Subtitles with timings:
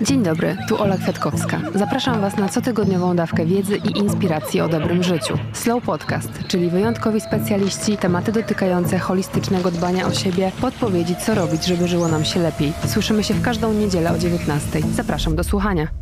[0.00, 1.60] Dzień dobry, tu Ola Kwiatkowska.
[1.74, 5.38] Zapraszam Was na cotygodniową dawkę wiedzy i inspiracji o dobrym życiu.
[5.52, 11.88] Slow Podcast, czyli wyjątkowi specjaliści, tematy dotykające holistycznego dbania o siebie, podpowiedzi co robić, żeby
[11.88, 12.72] żyło nam się lepiej.
[12.86, 14.80] Słyszymy się w każdą niedzielę o 19.
[14.94, 15.99] Zapraszam do słuchania.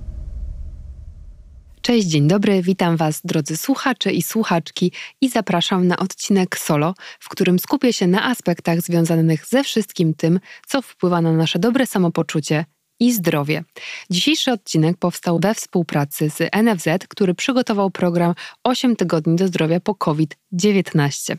[1.89, 7.29] Cześć, dzień dobry, witam Was drodzy słuchacze i słuchaczki i zapraszam na odcinek solo, w
[7.29, 12.65] którym skupię się na aspektach związanych ze wszystkim tym, co wpływa na nasze dobre samopoczucie
[13.01, 13.65] i zdrowie.
[14.11, 19.95] Dzisiejszy odcinek powstał we współpracy z NFZ, który przygotował program 8 tygodni do zdrowia po
[19.95, 21.37] COVID-19.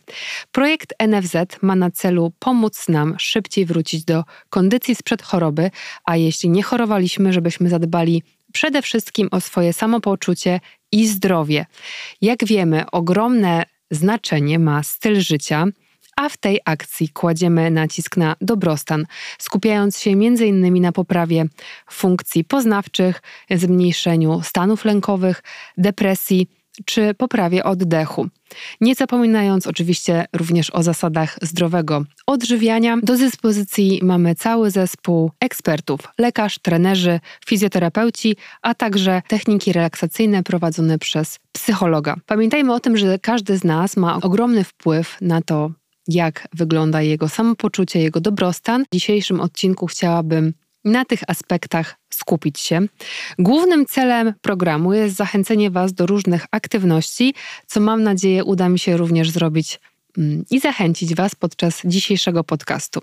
[0.51, 5.71] Projekt NFZ ma na celu pomóc nam szybciej wrócić do kondycji sprzed choroby,
[6.05, 10.59] a jeśli nie chorowaliśmy, żebyśmy zadbali przede wszystkim o swoje samopoczucie
[10.91, 11.65] i zdrowie.
[12.21, 15.65] Jak wiemy, ogromne znaczenie ma styl życia
[16.19, 19.05] a w tej akcji kładziemy nacisk na dobrostan,
[19.39, 20.81] skupiając się m.in.
[20.81, 21.45] na poprawie
[21.91, 25.43] funkcji poznawczych, zmniejszeniu stanów lękowych,
[25.77, 26.47] depresji
[26.85, 28.27] czy poprawie oddechu.
[28.81, 32.97] Nie zapominając oczywiście również o zasadach zdrowego odżywiania.
[33.03, 41.39] Do dyspozycji mamy cały zespół ekspertów, lekarz, trenerzy, fizjoterapeuci, a także techniki relaksacyjne prowadzone przez
[41.51, 42.15] psychologa.
[42.25, 45.71] Pamiętajmy o tym, że każdy z nas ma ogromny wpływ na to,
[46.07, 48.83] jak wygląda jego samopoczucie, jego dobrostan.
[48.83, 50.53] W dzisiejszym odcinku chciałabym
[50.85, 52.81] na tych aspektach skupić się.
[53.39, 57.33] Głównym celem programu jest zachęcenie Was do różnych aktywności,
[57.67, 59.79] co mam nadzieję uda mi się również zrobić
[60.17, 63.01] mm, i zachęcić Was podczas dzisiejszego podcastu.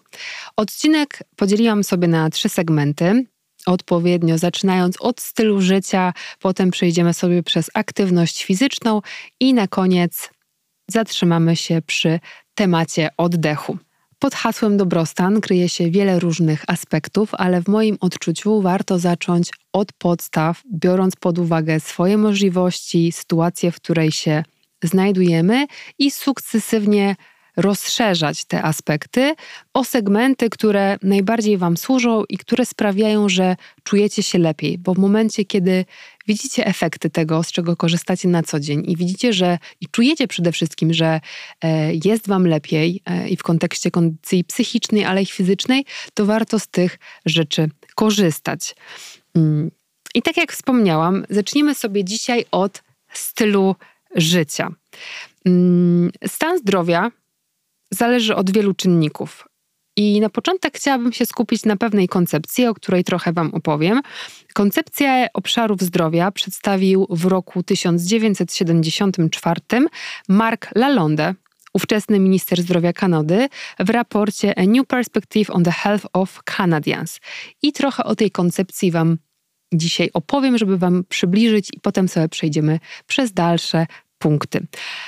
[0.57, 3.27] Odcinek podzieliłam sobie na trzy segmenty.
[3.67, 9.03] Odpowiednio zaczynając od stylu życia, potem przejdziemy sobie przez aktywność fizyczną
[9.41, 10.31] i na koniec
[10.89, 12.21] zatrzymamy się przy
[12.55, 13.79] temacie oddechu.
[14.19, 19.93] Pod hasłem dobrostan kryje się wiele różnych aspektów, ale w moim odczuciu warto zacząć od
[19.93, 24.45] podstaw, biorąc pod uwagę swoje możliwości, sytuację, w której się
[24.85, 25.67] znajdujemy
[25.99, 27.17] i sukcesywnie
[27.57, 29.35] rozszerzać te aspekty
[29.75, 34.99] o segmenty, które najbardziej Wam służą i które sprawiają, że czujecie się lepiej, bo w
[34.99, 35.85] momencie, kiedy
[36.27, 40.53] widzicie efekty tego, z czego korzystacie na co dzień i widzicie, że i czujecie przede
[40.53, 41.21] wszystkim, że
[41.63, 45.85] e, jest Wam lepiej e, i w kontekście kondycji psychicznej, ale i fizycznej,
[46.15, 48.75] to warto z tych rzeczy korzystać.
[49.35, 49.71] Mm.
[50.15, 53.77] I tak jak wspomniałam, zacznijmy sobie dzisiaj od stylu
[54.15, 54.69] życia.
[55.45, 57.11] Mm, stan zdrowia
[57.97, 59.49] zależy od wielu czynników.
[59.97, 64.01] I na początek chciałabym się skupić na pewnej koncepcji, o której trochę Wam opowiem.
[64.55, 69.61] Koncepcję obszarów zdrowia przedstawił w roku 1974
[70.29, 71.35] Mark Lalonde,
[71.73, 73.49] ówczesny minister zdrowia Kanady,
[73.79, 77.21] w raporcie A New Perspective on the Health of Canadians.
[77.63, 79.19] I trochę o tej koncepcji Wam
[79.75, 83.87] dzisiaj opowiem, żeby Wam przybliżyć, i potem sobie przejdziemy przez dalsze
[84.19, 84.67] punkty.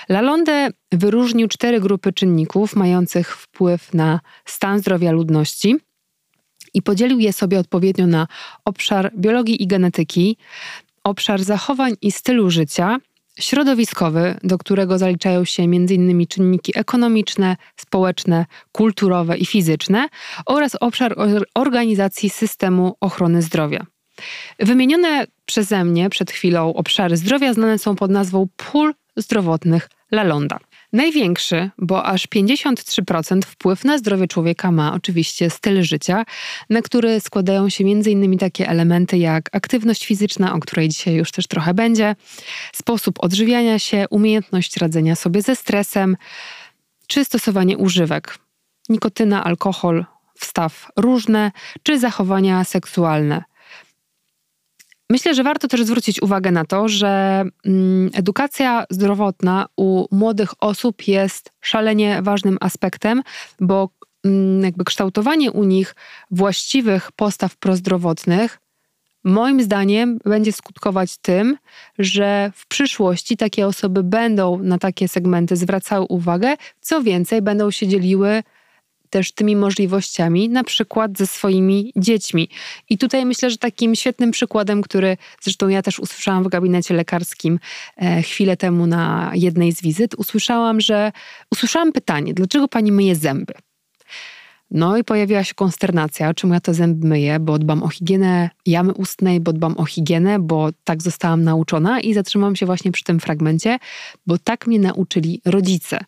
[0.08, 5.76] Lalonde wyróżnił cztery grupy czynników mających wpływ na stan zdrowia ludności
[6.74, 8.26] i podzielił je sobie odpowiednio na
[8.64, 10.36] obszar biologii i genetyki,
[11.04, 12.98] obszar zachowań i stylu życia,
[13.38, 16.26] środowiskowy, do którego zaliczają się m.in.
[16.26, 20.08] czynniki ekonomiczne, społeczne, kulturowe i fizyczne,
[20.46, 21.16] oraz obszar
[21.54, 23.86] organizacji systemu ochrony zdrowia.
[24.58, 30.58] Wymienione przeze mnie przed chwilą obszary zdrowia znane są pod nazwą pól zdrowotnych Lalonda.
[30.92, 36.24] Największy, bo aż 53% wpływ na zdrowie człowieka ma oczywiście styl życia,
[36.70, 38.38] na który składają się m.in.
[38.38, 42.16] takie elementy jak aktywność fizyczna, o której dzisiaj już też trochę będzie,
[42.72, 46.16] sposób odżywiania się, umiejętność radzenia sobie ze stresem,
[47.06, 48.38] czy stosowanie używek,
[48.88, 50.04] nikotyna, alkohol,
[50.34, 51.52] wstaw różne,
[51.82, 53.44] czy zachowania seksualne.
[55.10, 61.08] Myślę, że warto też zwrócić uwagę na to, że mm, edukacja zdrowotna u młodych osób
[61.08, 63.22] jest szalenie ważnym aspektem,
[63.60, 63.88] bo
[64.24, 65.94] mm, jakby kształtowanie u nich
[66.30, 68.58] właściwych postaw prozdrowotnych
[69.24, 71.56] moim zdaniem będzie skutkować tym,
[71.98, 77.88] że w przyszłości takie osoby będą na takie segmenty zwracały uwagę, co więcej, będą się
[77.88, 78.42] dzieliły
[79.10, 82.48] też tymi możliwościami, na przykład ze swoimi dziećmi.
[82.90, 87.58] I tutaj myślę, że takim świetnym przykładem, który zresztą ja też usłyszałam w gabinecie lekarskim
[87.96, 91.12] e, chwilę temu na jednej z wizyt, usłyszałam, że
[91.52, 93.54] usłyszałam pytanie, dlaczego pani myje zęby?
[94.70, 98.94] No i pojawiła się konsternacja, czemu ja to zęby myję, bo dbam o higienę jamy
[98.94, 103.20] ustnej, bo dbam o higienę, bo tak zostałam nauczona i zatrzymałam się właśnie przy tym
[103.20, 103.78] fragmencie,
[104.26, 105.98] bo tak mnie nauczyli rodzice.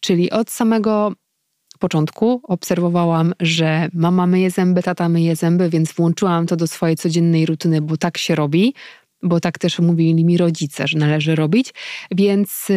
[0.00, 1.12] Czyli od samego
[1.78, 7.46] początku obserwowałam, że mama myje zęby, tata myje zęby, więc włączyłam to do swojej codziennej
[7.46, 8.74] rutyny, bo tak się robi
[9.22, 11.74] bo tak też mówili mi rodzice, że należy robić.
[12.10, 12.68] Więc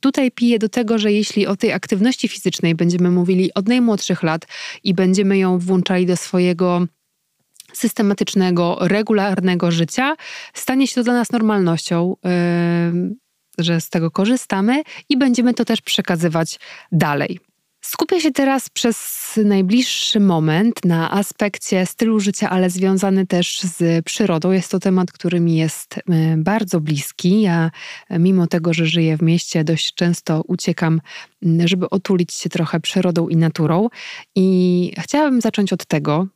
[0.00, 4.46] tutaj piję do tego, że jeśli o tej aktywności fizycznej będziemy mówili od najmłodszych lat
[4.84, 6.86] i będziemy ją włączali do swojego
[7.72, 10.16] systematycznego, regularnego życia,
[10.54, 12.16] stanie się to dla nas normalnością.
[13.58, 16.60] że z tego korzystamy i będziemy to też przekazywać
[16.92, 17.38] dalej.
[17.88, 18.96] Skupię się teraz przez
[19.44, 24.50] najbliższy moment na aspekcie stylu życia, ale związany też z przyrodą.
[24.50, 27.40] Jest to temat, który mi jest e, bardzo bliski.
[27.40, 27.70] Ja,
[28.08, 31.00] e, mimo tego, że żyję w mieście, dość często uciekam,
[31.64, 33.88] żeby otulić się trochę przyrodą i naturą.
[34.34, 36.26] I chciałabym zacząć od tego,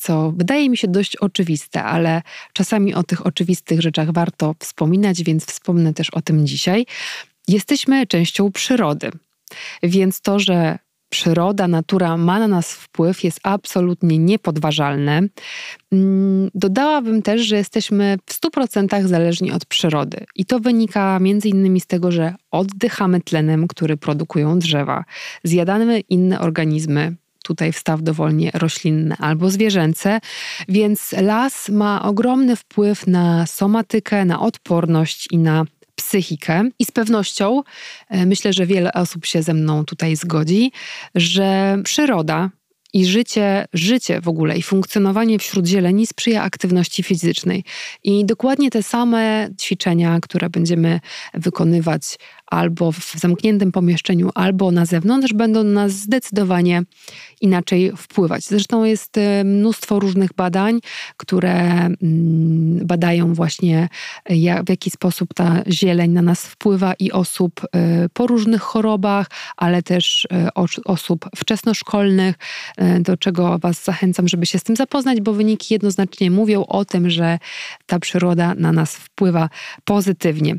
[0.00, 2.22] co wydaje mi się dość oczywiste, ale
[2.52, 6.86] czasami o tych oczywistych rzeczach warto wspominać, więc wspomnę też o tym dzisiaj.
[7.48, 9.10] Jesteśmy częścią przyrody.
[9.82, 15.22] Więc to, że przyroda, natura ma na nas wpływ, jest absolutnie niepodważalne.
[15.92, 20.26] Mm, dodałabym też, że jesteśmy w 100% zależni od przyrody.
[20.34, 25.04] I to wynika między innymi z tego, że oddychamy tlenem, który produkują drzewa,
[25.44, 27.16] zjadamy inne organizmy,
[27.46, 30.20] tutaj wstaw dowolnie roślinne albo zwierzęce,
[30.68, 35.64] więc las ma ogromny wpływ na somatykę, na odporność i na
[35.96, 36.62] psychikę.
[36.78, 37.62] I z pewnością
[38.08, 40.72] e, myślę, że wiele osób się ze mną tutaj zgodzi,
[41.14, 42.50] że przyroda
[42.92, 47.64] i życie, życie w ogóle i funkcjonowanie wśród zieleni sprzyja aktywności fizycznej.
[48.04, 51.00] I dokładnie te same ćwiczenia, które będziemy
[51.34, 56.82] wykonywać albo w zamkniętym pomieszczeniu, albo na zewnątrz, będą na nas zdecydowanie
[57.40, 58.44] inaczej wpływać.
[58.44, 60.80] Zresztą jest e, mnóstwo różnych badań,
[61.16, 63.88] które mm, badają właśnie,
[64.66, 69.26] w jaki sposób ta zieleń na nas wpływa i osób e, po różnych chorobach,
[69.56, 70.48] ale też e,
[70.84, 72.36] osób wczesnoszkolnych,
[73.00, 77.10] do czego Was zachęcam, żeby się z tym zapoznać, bo wyniki jednoznacznie mówią o tym,
[77.10, 77.38] że
[77.86, 79.48] ta przyroda na nas wpływa
[79.84, 80.56] pozytywnie.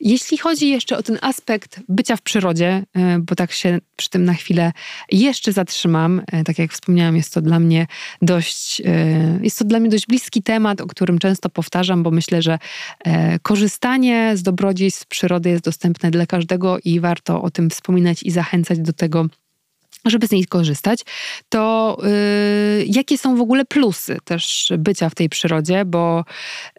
[0.00, 4.24] Jeśli chodzi jeszcze o ten aspekt bycia w przyrodzie, e, bo tak się przy tym
[4.24, 4.72] na chwilę
[5.12, 6.22] jeszcze zatrzymam.
[6.32, 7.86] E, tak jak wspomniałam, jest to dla mnie
[8.22, 12.42] dość, e, jest to dla mnie dość bliski temat, o którym często powtarzam, bo myślę,
[12.42, 12.58] że
[13.42, 18.78] korzystanie z dobrodziejstw przyrody jest dostępne dla każdego i warto o tym wspominać i zachęcać
[18.78, 19.26] do tego
[20.10, 21.00] żeby z niej korzystać,
[21.48, 26.24] to yy, jakie są w ogóle plusy też bycia w tej przyrodzie, bo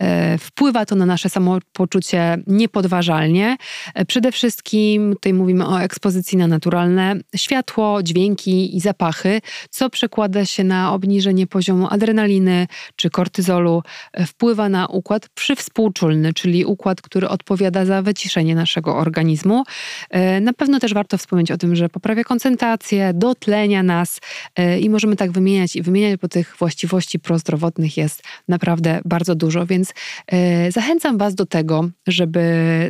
[0.02, 3.58] yy, wpływa to na nasze samopoczucie niepodważalnie.
[3.96, 10.46] Yy, przede wszystkim tutaj mówimy o ekspozycji na naturalne światło, dźwięki i zapachy, co przekłada
[10.46, 13.84] się na obniżenie poziomu adrenaliny czy kortyzolu,
[14.18, 19.64] yy, wpływa na układ przywspółczulny, czyli układ, który odpowiada za wyciszenie naszego organizmu.
[20.12, 24.20] Yy, na pewno też warto wspomnieć o tym, że poprawia koncentrację, dotlenia nas
[24.56, 29.66] e, i możemy tak wymieniać i wymieniać, bo tych właściwości prozdrowotnych jest naprawdę bardzo dużo,
[29.66, 29.94] więc
[30.28, 32.42] e, zachęcam Was do tego, żeby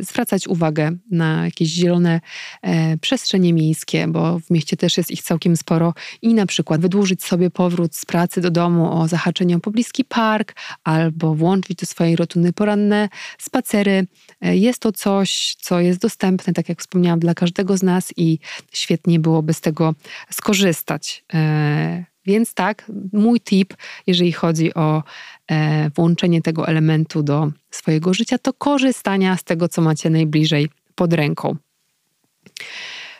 [0.02, 2.20] zwracać uwagę na jakieś zielone
[2.62, 7.24] e, przestrzenie miejskie, bo w mieście też jest ich całkiem sporo i na przykład wydłużyć
[7.24, 10.54] sobie powrót z pracy do domu o zahaczenie o pobliski park
[10.84, 14.06] albo włączyć do swojej rotuny poranne spacery.
[14.40, 18.38] Jest to coś, co jest dostępne, tak jak wspomniałam, dla każdego z nas i
[18.72, 19.94] świetnie byłoby z tego
[20.30, 21.24] skorzystać.
[21.34, 23.74] E, więc tak, mój tip,
[24.06, 25.02] jeżeli chodzi o
[25.50, 31.12] e, włączenie tego elementu do swojego życia, to korzystania z tego, co macie najbliżej pod
[31.12, 31.56] ręką.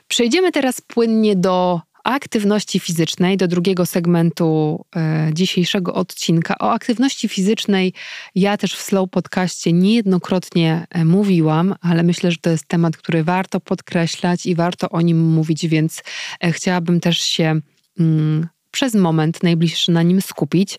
[0.08, 6.54] Przejdziemy teraz płynnie do aktywności fizycznej, do drugiego segmentu e, dzisiejszego odcinka.
[6.58, 7.92] O aktywności fizycznej
[8.34, 13.24] ja też w Slow Podcaście niejednokrotnie e, mówiłam, ale myślę, że to jest temat, który
[13.24, 16.02] warto podkreślać i warto o nim mówić, więc
[16.40, 17.60] e, chciałabym też się
[18.00, 20.78] mm, przez moment najbliższy na nim skupić.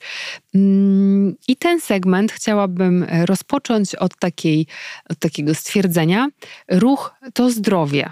[0.55, 4.67] Mm, I ten segment chciałabym rozpocząć od, takiej,
[5.09, 6.27] od takiego stwierdzenia:
[6.67, 8.11] ruch to zdrowie.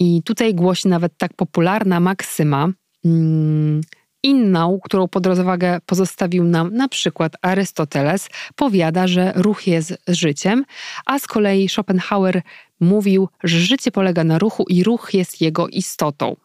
[0.00, 2.68] I tutaj głosi nawet tak popularna maksyma,
[3.04, 3.80] mm,
[4.22, 10.64] inną, którą pod rozwagę pozostawił nam na przykład Arystoteles, powiada, że ruch jest życiem,
[11.06, 12.42] a z kolei Schopenhauer
[12.80, 16.36] mówił, że życie polega na ruchu i ruch jest jego istotą.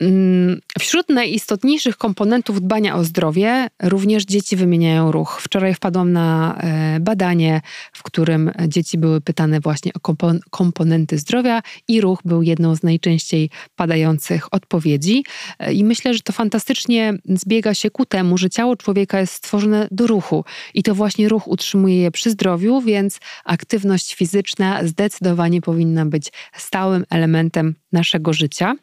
[0.00, 5.40] Mm, wśród najistotniejszych komponentów dbania o zdrowie również dzieci wymieniają ruch.
[5.42, 7.60] Wczoraj wpadłam na e, badanie,
[7.92, 10.14] w którym dzieci były pytane właśnie o
[10.50, 15.24] komponenty zdrowia i ruch był jedną z najczęściej padających odpowiedzi.
[15.58, 19.88] E, I myślę, że to fantastycznie zbiega się ku temu, że ciało człowieka jest stworzone
[19.90, 26.06] do ruchu i to właśnie ruch utrzymuje je przy zdrowiu, więc aktywność fizyczna zdecydowanie powinna
[26.06, 28.76] być stałym elementem naszego życia.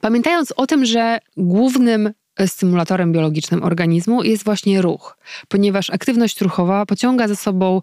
[0.00, 2.12] Pamiętając o tym, że głównym
[2.46, 7.82] stymulatorem biologicznym organizmu jest właśnie ruch, ponieważ aktywność ruchowa pociąga za sobą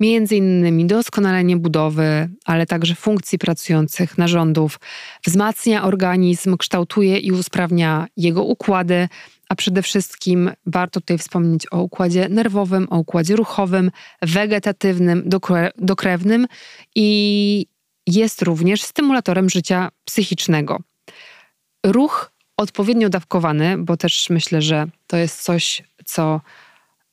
[0.00, 4.80] między innymi doskonalenie budowy, ale także funkcji pracujących narządów,
[5.26, 9.08] wzmacnia organizm, kształtuje i usprawnia jego układy,
[9.48, 13.90] a przede wszystkim warto tutaj wspomnieć o układzie nerwowym, o układzie ruchowym,
[14.22, 15.28] wegetatywnym,
[15.78, 16.46] dokrewnym
[16.94, 17.66] i
[18.10, 20.78] jest również stymulatorem życia psychicznego.
[21.86, 26.40] Ruch odpowiednio dawkowany, bo też myślę, że to jest coś, co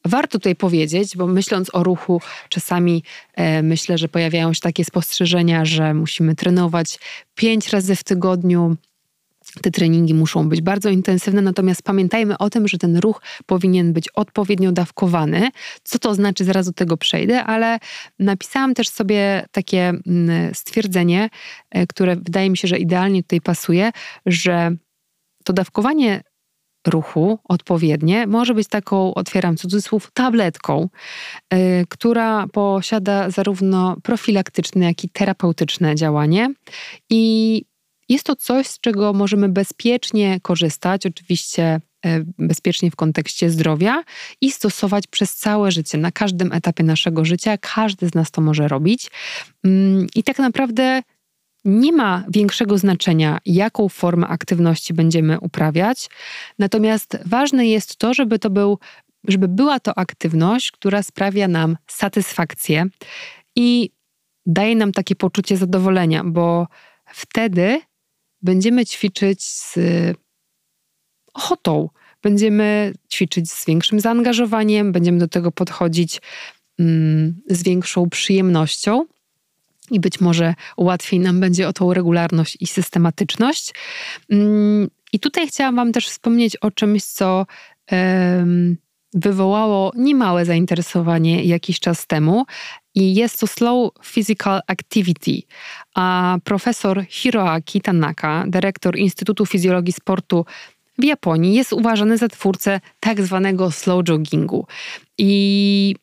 [0.06, 5.66] warto tutaj powiedzieć, bo myśląc o ruchu, czasami e, myślę, że pojawiają się takie spostrzeżenia,
[5.66, 7.00] że musimy trenować
[7.36, 8.76] pięć razy w tygodniu.
[9.62, 14.10] Te treningi muszą być bardzo intensywne, natomiast pamiętajmy o tym, że ten ruch powinien być
[14.10, 15.50] odpowiednio dawkowany.
[15.84, 17.80] Co to znaczy, zaraz do tego przejdę, ale
[18.20, 21.30] napisałam też sobie takie mm, stwierdzenie,
[21.72, 23.92] e, które wydaje mi się, że idealnie tutaj pasuje,
[24.26, 24.72] że
[25.44, 26.22] to dawkowanie
[26.88, 30.90] ruchu odpowiednie może być taką, otwieram cudzysłów, tabletką,
[31.54, 36.54] yy, która posiada zarówno profilaktyczne, jak i terapeutyczne działanie.
[37.10, 37.64] I
[38.10, 44.04] jest to coś, z czego możemy bezpiecznie korzystać, oczywiście y, bezpiecznie w kontekście zdrowia
[44.42, 47.58] i stosować przez całe życie, na każdym etapie naszego życia.
[47.58, 49.12] Każdy z nas to może robić.
[49.64, 51.02] Mm, I tak naprawdę
[51.66, 56.10] nie ma większego znaczenia, jaką formę aktywności będziemy uprawiać.
[56.60, 58.80] Natomiast ważne jest to, żeby to był,
[59.28, 62.86] żeby była to aktywność, która sprawia nam satysfakcję
[63.56, 63.90] i
[64.46, 66.68] daje nam takie poczucie zadowolenia, bo
[67.06, 67.82] wtedy
[68.42, 69.78] będziemy ćwiczyć z
[71.34, 71.90] ochotą,
[72.24, 76.22] będziemy ćwiczyć z większym zaangażowaniem, będziemy do tego podchodzić
[76.80, 79.06] mm, z większą przyjemnością
[79.92, 83.74] i być może łatwiej nam będzie o tą regularność i systematyczność.
[84.30, 87.46] Mm, I tutaj chciałam Wam też wspomnieć o czymś, co
[89.14, 92.46] wywołało niemałe zainteresowanie jakiś czas temu.
[92.98, 95.42] I jest to Slow Physical Activity.
[95.96, 100.46] A profesor Hiroaki Tanaka, dyrektor Instytutu Fizjologii Sportu
[100.98, 104.68] w Japonii, jest uważany za twórcę tak zwanego slow joggingu.
[105.18, 105.96] I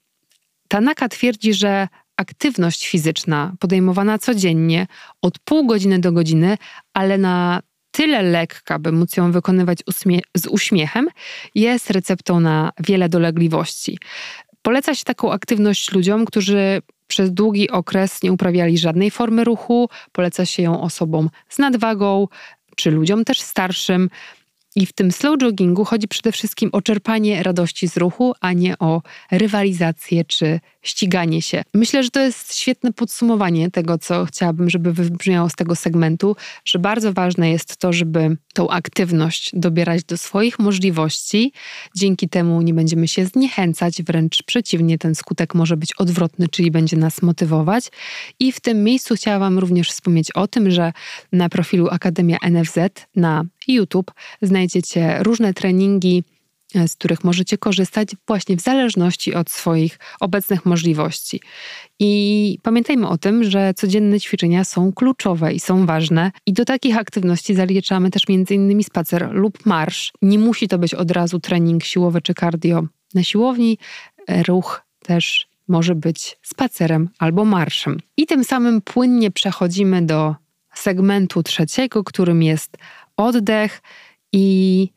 [0.69, 4.87] Tanaka twierdzi, że aktywność fizyczna podejmowana codziennie
[5.23, 6.59] od pół godziny do godziny,
[6.93, 9.79] ale na tyle lekka, by móc ją wykonywać
[10.37, 11.09] z uśmiechem,
[11.55, 13.99] jest receptą na wiele dolegliwości.
[14.65, 20.47] Poleca się taką aktywność ludziom, którzy przez długi okres nie uprawiali żadnej formy ruchu, poleca
[20.47, 22.29] się ją osobom z nadwagą
[22.77, 24.11] czy ludziom też starszym.
[24.77, 28.79] I w tym slow joggingu chodzi przede wszystkim o czerpanie radości z ruchu, a nie
[28.79, 31.63] o rywalizację czy ściganie się.
[31.75, 36.79] Myślę, że to jest świetne podsumowanie tego, co chciałabym, żeby wybrzmiało z tego segmentu, że
[36.79, 41.53] bardzo ważne jest to, żeby tą aktywność dobierać do swoich możliwości.
[41.97, 46.97] Dzięki temu nie będziemy się zniechęcać, wręcz przeciwnie, ten skutek może być odwrotny, czyli będzie
[46.97, 47.91] nas motywować.
[48.39, 50.93] I w tym miejscu chciałam również wspomnieć o tym, że
[51.33, 52.79] na profilu Akademia NFZ
[53.17, 54.11] na YouTube
[54.43, 56.23] znajdziecie różne treningi
[56.75, 61.41] E, z których możecie korzystać właśnie w zależności od swoich obecnych możliwości.
[61.99, 66.99] I pamiętajmy o tym, że codzienne ćwiczenia są kluczowe i są ważne, i do takich
[66.99, 68.83] aktywności zaliczamy też m.in.
[68.83, 70.13] spacer lub marsz.
[70.23, 72.83] Nie musi to być od razu trening siłowy czy cardio
[73.15, 73.79] na siłowni,
[74.27, 78.01] e, ruch też może być spacerem albo marszem.
[78.17, 80.35] I tym samym płynnie przechodzimy do
[80.75, 82.77] segmentu trzeciego, którym jest
[83.17, 83.83] oddech
[84.33, 84.89] i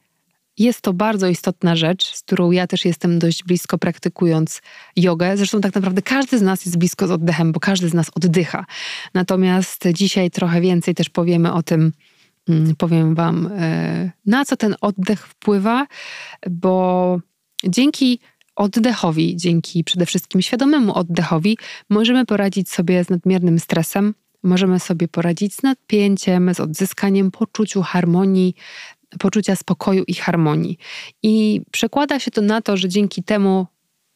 [0.57, 4.61] jest to bardzo istotna rzecz, z którą ja też jestem dość blisko praktykując
[4.95, 5.37] jogę.
[5.37, 8.65] Zresztą tak naprawdę każdy z nas jest blisko z oddechem, bo każdy z nas oddycha.
[9.13, 11.91] Natomiast dzisiaj trochę więcej też powiemy o tym,
[12.49, 15.87] mm, powiem Wam, e, na co ten oddech wpływa,
[16.49, 17.19] bo
[17.63, 18.19] dzięki
[18.55, 21.57] oddechowi, dzięki przede wszystkim świadomemu oddechowi,
[21.89, 24.13] możemy poradzić sobie z nadmiernym stresem,
[24.47, 28.55] możemy sobie poradzić z napięciem, z odzyskaniem poczuciu harmonii,
[29.19, 30.77] poczucia spokoju i harmonii.
[31.23, 33.67] I przekłada się to na to, że dzięki temu,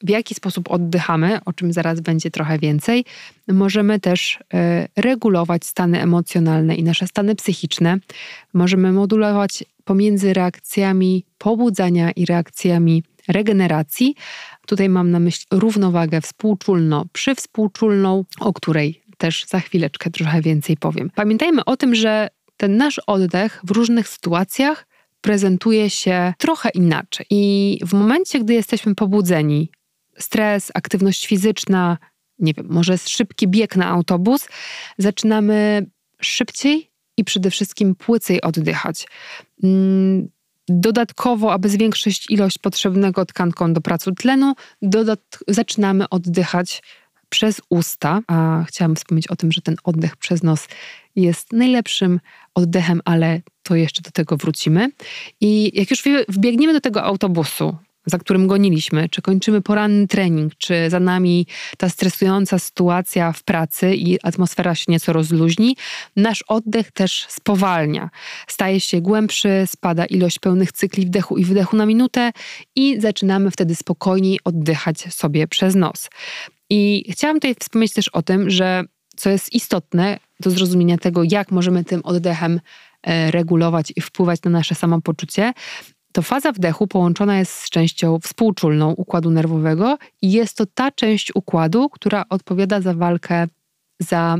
[0.03, 3.05] w jaki sposób oddychamy, o czym zaraz będzie trochę więcej,
[3.47, 7.97] możemy też e, regulować stany emocjonalne i nasze stany psychiczne.
[8.53, 14.15] Możemy modulować pomiędzy reakcjami pobudzania i reakcjami regeneracji.
[14.67, 21.09] Tutaj mam na myśli równowagę współczulno-przywspółczulną, o której też za chwileczkę trochę więcej powiem.
[21.15, 24.87] Pamiętajmy o tym, że ten nasz oddech w różnych sytuacjach
[25.21, 27.25] prezentuje się trochę inaczej.
[27.29, 29.69] I w momencie, gdy jesteśmy pobudzeni,
[30.17, 31.97] stres, aktywność fizyczna,
[32.39, 34.47] nie wiem, może szybki bieg na autobus,
[34.97, 35.85] zaczynamy
[36.21, 39.07] szybciej i przede wszystkim płycej oddychać.
[39.63, 40.29] Mm,
[40.69, 44.53] dodatkowo, aby zwiększyć ilość potrzebnego tkankom do pracy tlenu,
[45.47, 46.81] zaczynamy oddychać
[47.31, 48.19] przez usta.
[48.27, 50.67] A chciałam wspomnieć o tym, że ten oddech przez nos
[51.15, 52.19] jest najlepszym
[52.55, 54.89] oddechem, ale to jeszcze do tego wrócimy.
[55.41, 60.89] I jak już wbiegniemy do tego autobusu, za którym goniliśmy, czy kończymy poranny trening, czy
[60.89, 61.47] za nami
[61.77, 65.77] ta stresująca sytuacja w pracy i atmosfera się nieco rozluźni,
[66.15, 68.09] nasz oddech też spowalnia.
[68.47, 72.31] Staje się głębszy, spada ilość pełnych cykli wdechu i wydechu na minutę
[72.75, 76.09] i zaczynamy wtedy spokojniej oddychać sobie przez nos.
[76.73, 78.83] I chciałam tutaj wspomnieć też o tym, że
[79.15, 82.59] co jest istotne do zrozumienia tego, jak możemy tym oddechem
[83.03, 85.53] e, regulować i wpływać na nasze samopoczucie,
[86.11, 91.35] to faza wdechu połączona jest z częścią współczulną układu nerwowego i jest to ta część
[91.35, 93.47] układu, która odpowiada za walkę,
[93.99, 94.37] za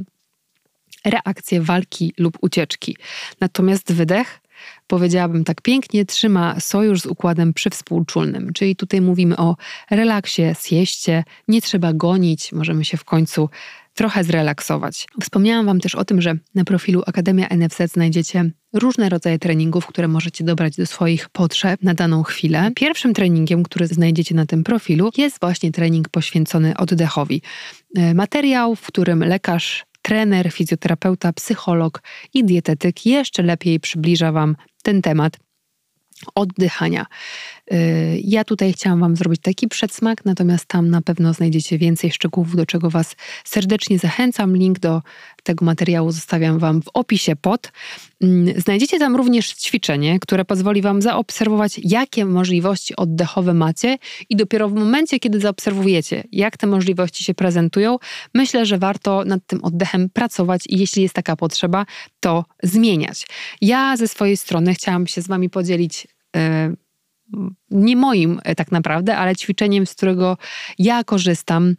[1.06, 2.98] reakcję walki lub ucieczki.
[3.42, 4.40] Natomiast wydech
[4.88, 8.53] powiedziałabym tak pięknie, trzyma sojusz z układem przywspółczulnym.
[8.53, 9.56] Czyli tutaj mówimy o
[9.91, 13.50] relaksie, sieście, nie trzeba gonić, możemy się w końcu
[13.94, 15.08] trochę zrelaksować.
[15.22, 20.08] Wspomniałam Wam też o tym, że na profilu Akademia NFZ znajdziecie różne rodzaje treningów, które
[20.08, 22.72] możecie dobrać do swoich potrzeb na daną chwilę.
[22.75, 27.41] Pierwszym treningiem, który znajdziecie na tym profilu, jest właśnie trening poświęcony oddechowi.
[27.96, 32.01] E, materiał, w którym lekarz trener, fizjoterapeuta, psycholog
[32.34, 35.38] i dietetyk jeszcze lepiej przybliża Wam ten temat
[36.36, 37.05] oddychania.
[37.74, 42.56] Y, ja tutaj chciałam Wam zrobić taki przedsmak, natomiast tam na pewno znajdziecie więcej szczegółów,
[42.56, 44.58] do czego Was serdecznie zachęcam.
[44.58, 45.01] Link do
[45.44, 47.72] tego materiału zostawiam Wam w opisie pod.
[48.22, 53.98] Mm, znajdziecie tam również ćwiczenie, które pozwoli Wam zaobserwować, jakie możliwości oddechowe macie,
[54.30, 57.98] i dopiero w momencie, kiedy zaobserwujecie, jak te możliwości się prezentują,
[58.34, 61.86] myślę, że warto nad tym oddechem pracować i jeśli jest taka potrzeba,
[62.20, 63.28] to zmieniać.
[63.62, 66.08] Ja ze swojej strony chciałam się z Wami podzielić.
[66.36, 66.42] Yy,
[67.72, 70.38] nie moim e, tak naprawdę, ale ćwiczeniem, z którego
[70.80, 71.76] ja korzystam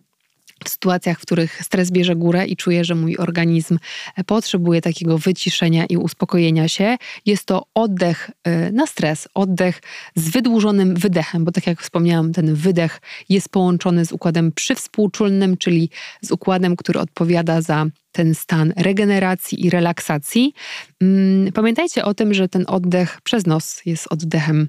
[0.65, 3.79] w sytuacjach, w których stres bierze górę i czuję, że mój organizm
[4.17, 9.83] e, potrzebuje takiego wyciszenia i uspokojenia się, jest to oddech e, na stres, oddech
[10.15, 15.91] z wydłużonym wydechem, bo tak jak wspomniałam, ten wydech jest połączony z układem przywspółczulnym, czyli
[16.23, 20.55] z układem, który odpowiada za ten stan regeneracji i relaksacji.
[21.01, 24.69] Mm, pamiętajcie o tym, że ten oddech przez nos jest oddechem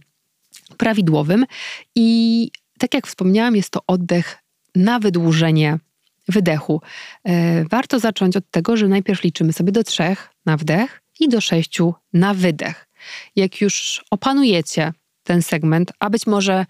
[0.77, 1.45] prawidłowym
[1.95, 4.37] i tak jak wspomniałam, jest to oddech
[4.75, 5.79] na wydłużenie
[6.27, 6.81] wydechu.
[7.23, 11.41] E, warto zacząć od tego, że najpierw liczymy sobie do trzech na wdech i do
[11.41, 12.87] sześciu na wydech.
[13.35, 16.65] Jak już opanujecie ten segment, a być może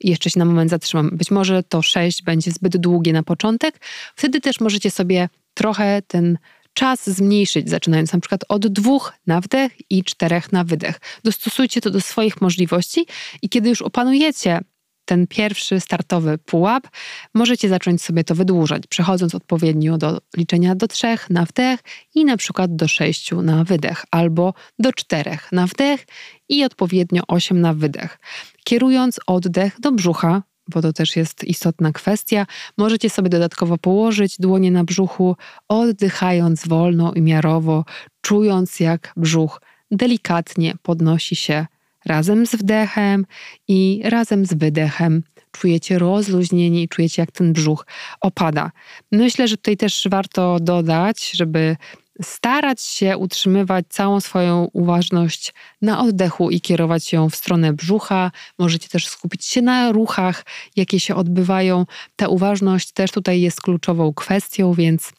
[0.00, 3.80] jeszcze się na moment zatrzymam, być może to sześć będzie zbyt długie na początek,
[4.16, 6.38] wtedy też możecie sobie trochę ten
[6.78, 11.00] czas zmniejszyć, zaczynając na przykład od dwóch na wdech i czterech na wydech.
[11.24, 13.06] Dostosujcie to do swoich możliwości
[13.42, 14.60] i kiedy już opanujecie
[15.04, 16.88] ten pierwszy startowy pułap,
[17.34, 21.80] możecie zacząć sobie to wydłużać, przechodząc odpowiednio do liczenia do trzech na wdech
[22.14, 26.06] i na przykład do sześciu na wydech, albo do czterech na wdech
[26.48, 28.18] i odpowiednio osiem na wydech.
[28.64, 32.46] Kierując oddech do brzucha, bo to też jest istotna kwestia.
[32.78, 35.36] Możecie sobie dodatkowo położyć dłonie na brzuchu,
[35.68, 37.84] oddychając wolno i miarowo,
[38.20, 41.66] czując jak brzuch delikatnie podnosi się
[42.06, 43.26] razem z wdechem
[43.68, 45.22] i razem z wydechem.
[45.52, 47.86] Czujecie rozluźnienie i czujecie, jak ten brzuch
[48.20, 48.70] opada.
[49.12, 51.76] Myślę, że tutaj też warto dodać, żeby
[52.22, 58.30] starać się utrzymywać całą swoją uważność na oddechu i kierować ją w stronę brzucha.
[58.58, 60.44] Możecie też skupić się na ruchach,
[60.76, 61.86] jakie się odbywają.
[62.16, 65.12] Ta uważność też tutaj jest kluczową kwestią, więc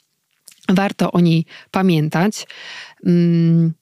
[0.70, 2.48] warto o niej pamiętać.
[3.06, 3.74] Mm.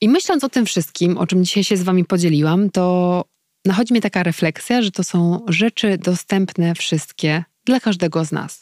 [0.00, 3.24] I myśląc o tym wszystkim, o czym dzisiaj się z Wami podzieliłam, to
[3.64, 8.60] nachodzi mnie taka refleksja, że to są rzeczy dostępne wszystkie dla każdego z nas.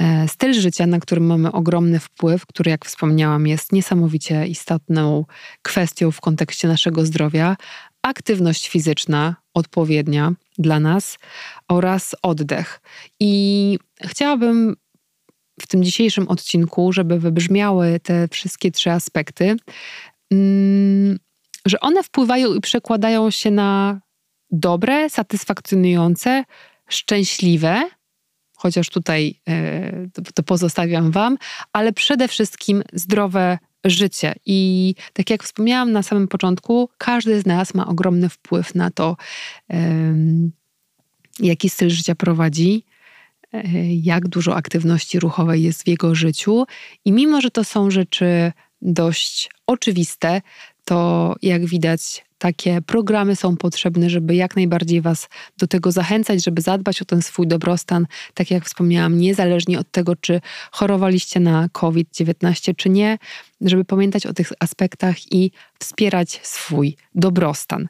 [0.00, 5.24] E, styl życia, na którym mamy ogromny wpływ, który, jak wspomniałam, jest niesamowicie istotną
[5.62, 7.56] kwestią w kontekście naszego zdrowia,
[8.02, 11.18] aktywność fizyczna odpowiednia dla nas
[11.68, 12.80] oraz oddech.
[13.20, 14.76] I chciałabym
[15.60, 19.56] w tym dzisiejszym odcinku, żeby wybrzmiały te wszystkie trzy aspekty,
[20.32, 21.18] mm,
[21.66, 24.00] że one wpływają i przekładają się na
[24.50, 26.44] dobre, satysfakcjonujące,
[26.88, 27.82] szczęśliwe
[28.56, 31.38] chociaż tutaj e, to pozostawiam Wam,
[31.72, 34.34] ale przede wszystkim zdrowe życie.
[34.46, 39.16] I tak jak wspomniałam na samym początku, każdy z nas ma ogromny wpływ na to,
[41.40, 42.84] jaki styl życia prowadzi,
[43.52, 46.64] e, jak dużo aktywności ruchowej jest w jego życiu.
[47.04, 50.42] I mimo, że to są rzeczy dość oczywiste,
[50.86, 56.62] to jak widać, takie programy są potrzebne, żeby jak najbardziej Was do tego zachęcać, żeby
[56.62, 60.40] zadbać o ten swój dobrostan, tak jak wspomniałam, niezależnie od tego, czy
[60.72, 63.18] chorowaliście na COVID-19, czy nie,
[63.60, 67.88] żeby pamiętać o tych aspektach i wspierać swój dobrostan.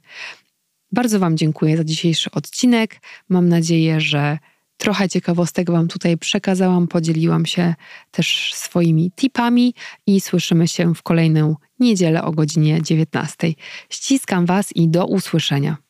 [0.93, 3.01] Bardzo Wam dziękuję za dzisiejszy odcinek.
[3.29, 4.39] Mam nadzieję, że
[4.77, 7.75] trochę ciekawostek Wam tutaj przekazałam, podzieliłam się
[8.11, 9.75] też swoimi tipami
[10.07, 13.53] i słyszymy się w kolejną niedzielę o godzinie 19.
[13.91, 15.86] Ściskam Was i do usłyszenia.